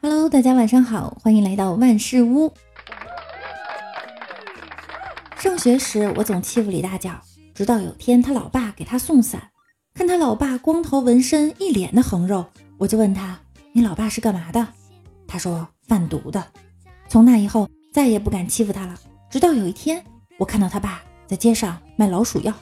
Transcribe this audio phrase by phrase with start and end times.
[0.00, 2.52] Hello，大家晚上好，欢迎来到万事屋。
[5.38, 7.20] 上学时我总欺负李大脚，
[7.54, 9.50] 直到有天他老爸给他送伞，
[9.94, 12.44] 看他老爸光头纹身，一脸的横肉，
[12.76, 13.38] 我就问他
[13.72, 14.66] ：“你老爸是干嘛的？”
[15.28, 16.44] 他说：“贩毒的。”
[17.08, 18.98] 从那以后再也不敢欺负他了。
[19.30, 20.04] 直到有一天，
[20.38, 22.52] 我看到他爸在街上卖老鼠药。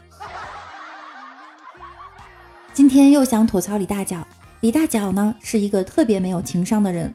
[2.75, 4.27] 今天又想吐槽李大脚。
[4.61, 7.15] 李大脚呢是一个特别没有情商的人。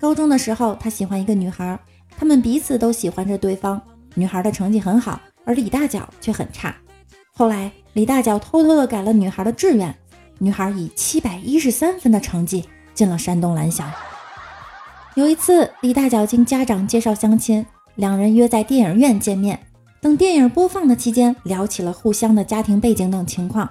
[0.00, 1.78] 高中的时候，他喜欢一个女孩，
[2.18, 3.80] 他们彼此都喜欢着对方。
[4.14, 6.74] 女孩的成绩很好，而李大脚却很差。
[7.32, 9.94] 后来，李大脚偷偷的改了女孩的志愿，
[10.38, 13.88] 女孩以七百一十三分的成绩进了山东蓝翔。
[15.14, 19.60] 有一次，李大脚经家长介绍相亲，两人约在电影院见面。
[20.00, 23.70] 等电影播放的期间，聊起了互相的家庭背景等情况。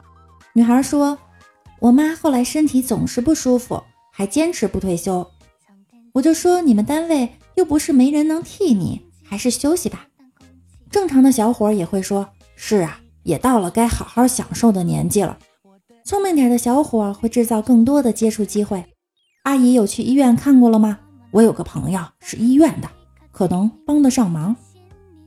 [0.60, 1.18] 女孩说
[1.80, 5.26] ：“我妈后来身体总是不舒服，还坚持不退休。”
[6.12, 10.08] 我就说：“你们单位又不是没人能替你，还是休息吧。”
[10.92, 15.40] 正常的小伙也会说：“是啊，也到了该好好享受的年纪了。”
[16.04, 18.84] 聪明点的小伙会制造更多的接触机会。
[19.44, 21.00] 阿姨有去医院看过了吗？
[21.32, 22.90] 我有个朋友是医院的，
[23.32, 24.54] 可能帮得上忙。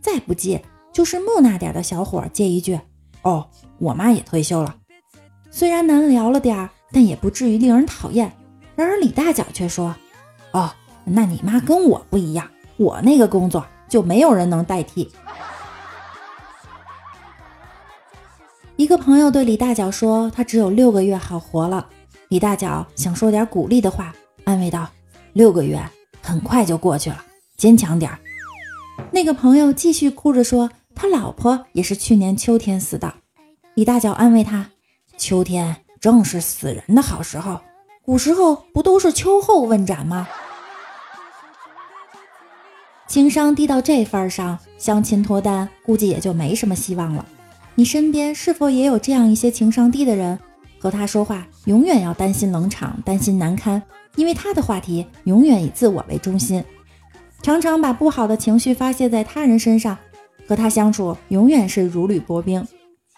[0.03, 0.60] 再不济
[0.92, 2.78] 就是木讷点的小伙接一句
[3.25, 4.77] ：“哦，我妈也退休了。”
[5.55, 8.33] 虽然难聊了点儿，但也不至于令人讨厌。
[8.75, 9.94] 然而李大脚却说
[10.53, 10.72] ：“哦，
[11.05, 15.12] 那你妈跟我不一样，我那个工作就没有人能代替。”
[18.77, 21.87] 一个朋友对李大脚说：“他只有六个月好活了。”
[22.28, 24.89] 李大脚想说点鼓励的话，安慰道
[25.34, 25.78] ：“六个月
[26.22, 27.22] 很快就过去了，
[27.59, 28.19] 坚强点儿。”
[29.12, 33.12] 那个朋友继续哭着说：“他老婆也是去年秋天死的。”
[33.77, 34.71] 李大脚安慰他。
[35.22, 37.60] 秋天正是死人的好时候，
[38.05, 40.27] 古时候不都是秋后问斩吗？
[43.06, 47.25] 情商低到这份上，相亲脱单估计也就没什么希望了。
[47.77, 50.37] 你身边是否也有这样一些情商低的人？
[50.81, 53.81] 和他说话永远要担心冷场，担心难堪，
[54.16, 56.65] 因为他的话题永远以自我为中心，
[57.43, 59.97] 常常把不好的情绪发泄在他人身上，
[60.49, 62.66] 和他相处永远是如履薄冰。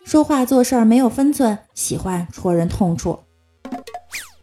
[0.04, 3.18] 说话做事儿没有分寸，喜欢戳人痛处。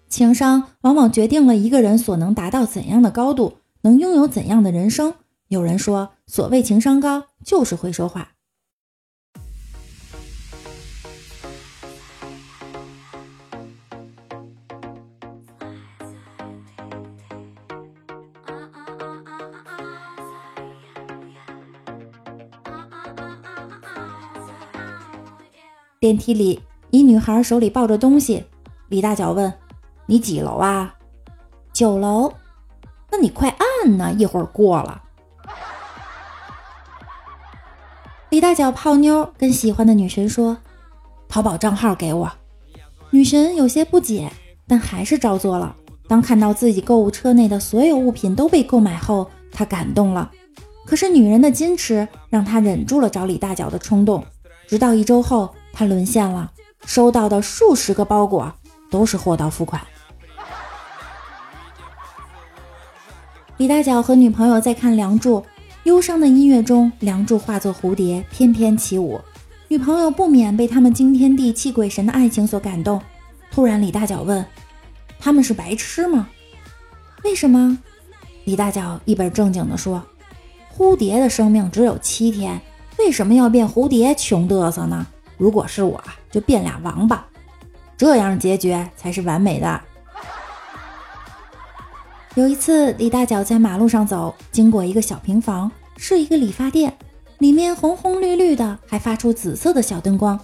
[0.09, 5.13] 情商往往决定了一个人所能达到怎样的高度，能拥有怎样的人生。
[5.47, 8.31] 有人说，所谓情商高，就是会说话。
[26.01, 28.43] 电梯里，一女孩手里抱着东西。
[28.89, 29.53] 李大脚问
[30.07, 30.95] ：“你几楼啊
[31.71, 32.33] ？”“九楼。
[33.11, 35.03] ”“那你快按呢，一会儿过了。”
[38.31, 40.57] 李大脚泡妞，跟喜欢的女神说
[41.29, 42.31] ：“淘宝账号给我。”
[43.11, 44.31] 女神有些不解，
[44.67, 45.75] 但还是照做了。
[46.07, 50.31] 当看到自己购物车内的所有物品都被购买后，她感动了。
[50.83, 54.25] 可是女人的矜持让她忍住了找李大脚的冲动。
[54.67, 55.53] 直到一周后。
[55.73, 56.51] 他沦陷了，
[56.85, 58.53] 收到的数十个包裹
[58.89, 59.81] 都是货到付款。
[63.57, 65.39] 李大脚和女朋友在看《梁祝》，
[65.83, 69.21] 忧伤的音乐中，梁祝化作蝴蝶翩翩起舞，
[69.67, 72.99] 女朋友不免被他们惊天地泣鬼神的爱情所感动。
[73.51, 74.43] 突然，李大脚问
[75.19, 76.27] ：“他们是白痴吗？
[77.23, 77.77] 为什么？”
[78.45, 80.01] 李大脚一本正经地说
[80.75, 82.59] ：“蝴蝶的生命只有七天，
[82.97, 85.05] 为什么要变蝴蝶穷嘚瑟呢？”
[85.41, 87.25] 如果是我，就变俩王八，
[87.97, 89.81] 这样结局才是完美的。
[92.35, 96.95] 有一次，李大脚在马路上走，经过一个小平房，是一个理发店，
[97.39, 100.39] 里面红红绿绿的，还发出紫色的小灯光。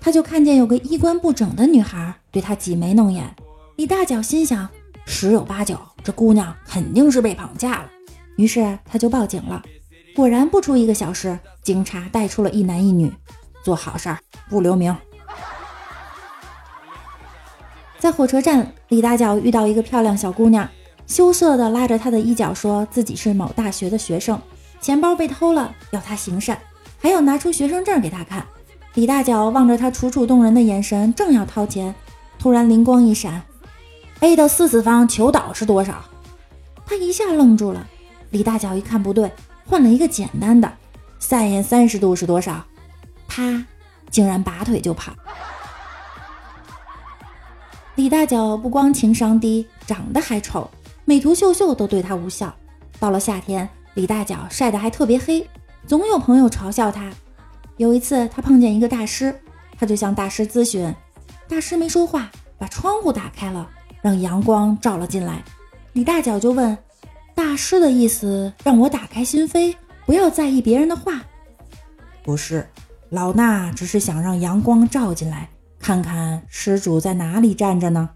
[0.00, 3.36] 他就看见有个衣冠不整的女孩对他挤眉弄眼。
[3.76, 4.66] 李大脚心想，
[5.04, 7.90] 十有八九这姑娘肯定是被绑架了，
[8.38, 9.62] 于是他就报警了。
[10.16, 13.12] 果然，不出一个小时，警察带出了一男一女。
[13.68, 14.18] 做好事儿
[14.48, 14.96] 不留名。
[17.98, 20.66] 在火车站，李大脚遇到一个漂亮小姑娘，
[21.06, 24.40] 羞涩的拉着她的衣角，说自己是某大学的学生，
[24.80, 26.58] 钱包被偷了，要她行善，
[26.98, 28.42] 还要拿出学生证给她看。
[28.94, 31.94] 李大脚望着她楚楚动人的眼神，正要掏钱，
[32.38, 33.42] 突然灵光一闪
[34.20, 36.02] ：A 的四次方求导是多少？
[36.86, 37.86] 他一下愣住了。
[38.30, 39.30] 李大脚一看不对，
[39.66, 40.72] 换了一个简单的
[41.20, 42.64] ：sin 三十度是多少？
[43.28, 43.64] 他
[44.10, 45.12] 竟然拔腿就跑。
[47.94, 50.68] 李大脚不光情商低，长得还丑，
[51.04, 52.52] 美图秀秀都对他无效。
[52.98, 55.48] 到了夏天，李大脚晒得还特别黑，
[55.86, 57.10] 总有朋友嘲笑他。
[57.76, 59.38] 有一次，他碰见一个大师，
[59.78, 60.92] 他就向大师咨询，
[61.48, 63.68] 大师没说话，把窗户打开了，
[64.00, 65.42] 让阳光照了进来。
[65.92, 66.76] 李大脚就问
[67.34, 69.74] 大师的意思，让我打开心扉，
[70.06, 71.20] 不要在意别人的话。
[72.22, 72.68] 不是，
[73.10, 75.50] 老衲只是想让阳光照进来。
[75.78, 78.10] 看看施主在哪里站着呢？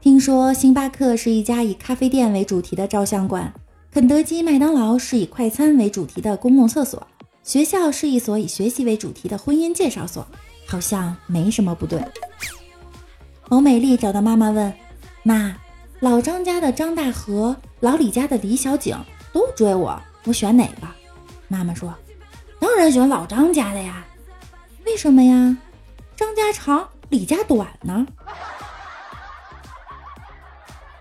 [0.00, 3.54] 听说星巴克是一家以咖啡店为主题的照相馆，
[3.90, 7.06] 肯德基、麦当劳是以快餐为主题的公共厕所，
[7.42, 10.26] 学校是一所以学习为主题的婚姻介绍所，
[10.66, 12.04] 好像没什么不对。
[13.48, 14.70] 王美丽找到妈妈问
[15.24, 15.56] ：“妈，
[16.00, 18.94] 老张家的张大河，老李家的李小景
[19.32, 20.86] 都追我，我选哪个？”
[21.48, 21.94] 妈妈说。
[22.60, 24.04] 当然选老张家的呀，
[24.86, 25.56] 为什么呀？
[26.16, 28.06] 张家长，李家短呢。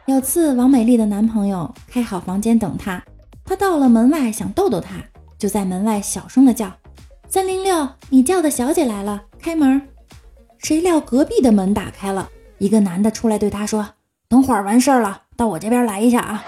[0.05, 3.01] 有次王美丽的男朋友开好房间等她，
[3.45, 4.95] 她到了门外想逗逗他，
[5.37, 6.71] 就在门外小声的叫
[7.29, 9.87] ：“三零六，你叫的小姐来了，开门。”
[10.59, 13.87] 谁料隔壁的门打开了，一个男的出来对她说
[14.27, 16.43] ：“等会儿完事儿了，到我这边来一下啊。”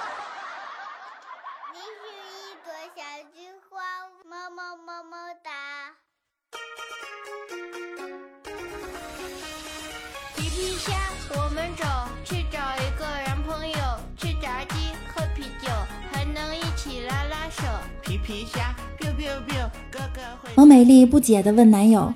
[18.26, 22.12] 皮虾，biu biu biu，哥哥会王美丽不解地问男友：“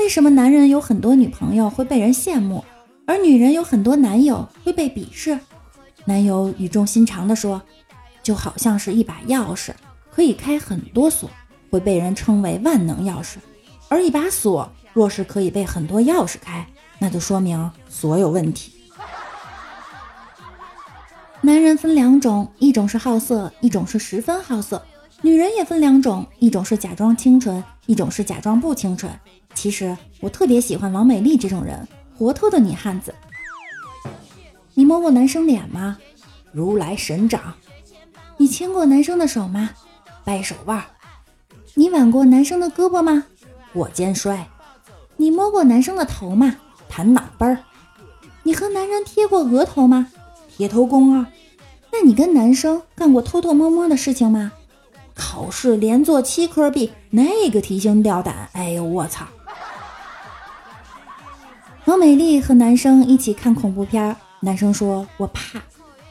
[0.00, 2.64] 为什么男人有很多女朋友会被人羡慕，
[3.06, 5.38] 而女人有很多男友会被鄙视？”
[6.04, 7.62] 男友语重心长地说
[8.24, 9.70] ：“就好像是一把钥匙，
[10.10, 11.30] 可以开很多锁，
[11.70, 13.36] 会被人称为万能钥匙；
[13.88, 16.66] 而一把锁若是可以被很多钥匙开，
[16.98, 18.72] 那就说明锁有问题。”
[21.40, 24.84] 男人分两种，一种是好色，一种是十分好色。
[25.24, 29.12] 女人也分两种，一种是假装清纯，一种是假装不清纯。
[29.54, 31.86] 其实我特别喜欢王美丽这种人，
[32.18, 33.14] 活脱的女汉子。
[34.74, 35.96] 你摸过男生脸吗？
[36.50, 37.54] 如来神掌。
[38.36, 39.70] 你牵过男生的手吗？
[40.24, 40.82] 掰手腕。
[41.74, 43.24] 你挽过男生的胳膊吗？
[43.74, 44.48] 握肩摔。
[45.16, 46.56] 你摸过男生的头吗？
[46.88, 47.58] 弹脑杯儿。
[48.42, 50.08] 你和男人贴过额头吗？
[50.48, 51.30] 贴头功啊。
[51.92, 54.50] 那你跟男生干过偷偷摸摸的事情吗？
[55.14, 58.48] 考试连做七科 B，那个提心吊胆！
[58.52, 59.26] 哎呦我操！
[61.84, 65.60] 王美丽和男生一起看恐怖片，男生说我怕，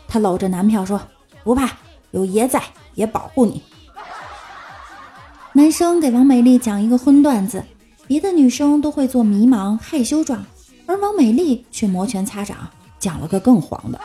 [0.07, 1.01] 他搂着男票说
[1.43, 1.69] 不怕，
[2.11, 2.61] 有爷在，
[2.95, 3.63] 爷保护你。
[5.53, 7.63] 男生给王美丽讲一个荤段子，
[8.07, 10.45] 别的女生都会做迷茫害羞状，
[10.85, 12.69] 而王美丽却摩拳擦掌，
[12.99, 13.99] 讲了个更黄的。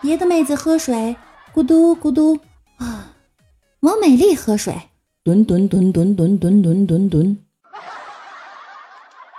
[0.00, 1.16] 别的妹子喝水，
[1.54, 2.38] 咕嘟咕嘟。
[3.80, 4.90] 王美丽喝水，
[5.24, 7.38] 吨吨吨吨吨吨吨吨吨。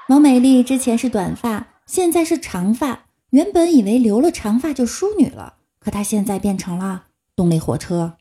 [0.09, 3.03] 王美丽之前是短发，现在是长发。
[3.29, 7.03] 原本以为留了长发就淑女了，可她现在变成了
[7.35, 8.13] 动力火车。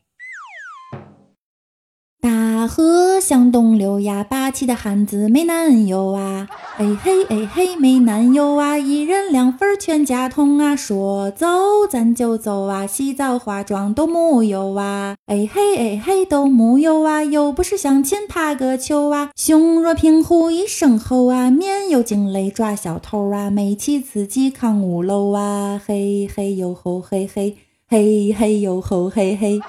[2.67, 6.47] 河向东流呀，霸气的汉子没男友啊！
[6.77, 10.75] 哎嘿哎嘿没男友啊，一人两份全家桶啊！
[10.75, 11.47] 说走
[11.89, 15.15] 咱就走啊，洗澡化妆都木有啊！
[15.27, 19.31] 哎嘿哎嘿都木有啊，又不是相亲怕个球啊！
[19.35, 23.49] 胸若平湖一声吼啊，面有惊雷抓小偷啊！
[23.49, 25.81] 美妻自己扛五楼啊！
[25.85, 29.59] 嘿嘿呦吼嘿嘿嘿嘿呦吼嘿嘿。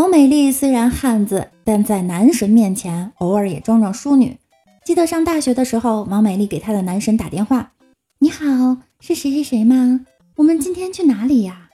[0.00, 4.38] 王美丽虽然汉子，但在男神面前偶尔也装装淑女。
[4.82, 7.72] 记得上大学的时候，王美丽给她的男神打电话
[8.20, 10.06] ：“你好，是谁谁谁吗？
[10.36, 11.68] 我们今天去哪里呀？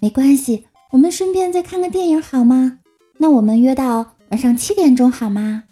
[0.00, 2.80] 没关系，我们顺便再看个电影好吗？
[3.18, 5.62] 那我们约到晚上七点钟好吗？”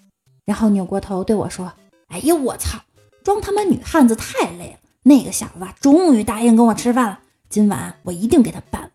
[0.47, 1.73] 然后扭过头对我说
[2.15, 2.79] ：“哎呦我操，
[3.25, 4.79] 装他妈女汉子太累了。
[5.03, 7.19] 那个小子终于答应跟我吃饭了，
[7.51, 8.91] 今晚我一定给他办了。”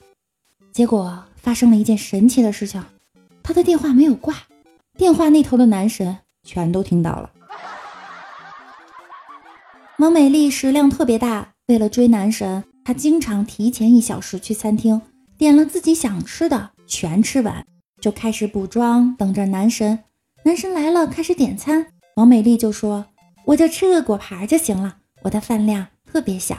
[0.72, 1.26] 结果。
[1.44, 2.82] 发生了一件神奇的事情，
[3.44, 4.34] 他的电话没有挂，
[4.98, 7.30] 电话那头的男神全都听到了。
[10.00, 15.02] 王美丽食量特别大，为了追男神，她经常提前一小时去餐厅，
[15.38, 17.66] 点了自己想吃的，全吃完
[18.00, 20.00] 就开始补妆，等着男神。
[20.44, 23.06] 男神来了，开始点餐，王美丽就说
[23.46, 26.58] ：“我就吃个果盘就行了，我的饭量特别小。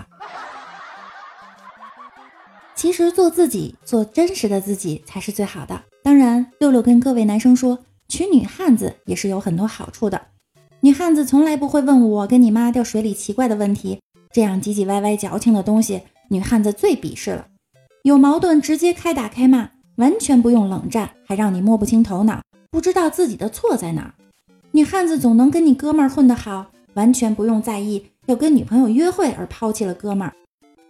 [2.75, 5.83] 其实做自己，做真实的自己才是最好的。
[6.05, 10.21] 当然，六六跟各位男生说，娶女汉子也是有很多好处的。
[10.81, 17.47] 女汉子从来不会问我跟你妈掉水里奇怪的问题，这样唧唧歪歪矫情的东西，女汉子最鄙视了。
[18.03, 24.13] 有矛盾直接开打开骂，完全不用冷战，还让你摸不清头脑，不知道自己的错在哪儿。
[24.73, 30.35] 女汉子总能跟你哥们儿混得好，完全不用在意要跟女朋友约会而抛弃了哥们儿。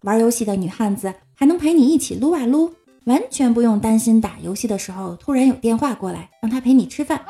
[0.03, 1.15] 玩游戏的女汉子。
[1.37, 2.73] 还能陪你一起撸啊撸，
[3.05, 7.21] 完全不用担心打游戏的时候突然有电话过来，让他陪你吃饭。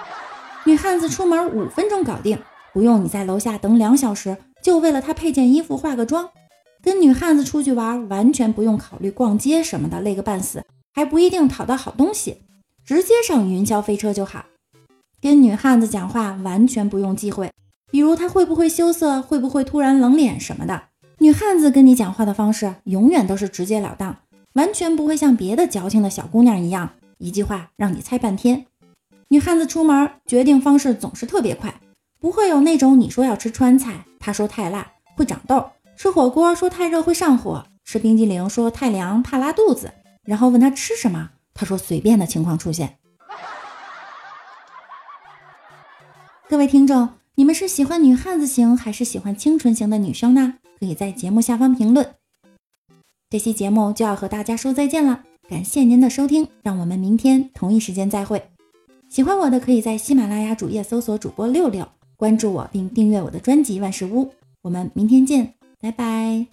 [0.65, 2.39] 女汉子出门五分钟搞定，
[2.73, 6.31] 不用你在楼下等两小时，就为了他配件衣服化个妆。
[6.81, 10.63] 跟女汉子出去玩，完全不用考虑逛街什么的，累个半死，
[10.93, 12.43] 还不一定讨到好东西，
[12.85, 14.45] 直接上云霄飞车就好。
[15.21, 17.51] 跟女汉子讲话，完全不用忌讳，
[17.91, 20.83] 比如她会不会羞涩，会不会突然冷脸什么的。
[21.19, 24.17] 女汉子跟你讲话的方式永远都是直截了当，
[24.55, 28.67] 完全不会像别的矫情的小姑娘一样，一句话让你猜半天。
[29.29, 31.81] 女汉子出门决定方式总是特别快，
[32.21, 39.93] 不会有那种你说要吃川菜，她说太辣会长痘；吃火锅说太热会上火；吃冰激凌说太凉怕拉肚子。
[40.23, 42.99] 然后问她吃什么，她说随便的情况出现。
[46.49, 50.55] 各位听众，你们是喜欢女汉子型还是喜欢清纯型的女生呢？
[50.79, 52.15] 可以在节目下方评论。
[53.35, 58.41] 这期节目就要和大家说再见了，感谢您的收听，让我们明天同一时间再会。
[59.09, 61.85] 喜欢我的可以在喜马拉雅主页搜索主播六六，
[62.17, 64.31] 关注我并订阅我的专辑万事屋。
[64.63, 66.47] 我们明天见，拜拜。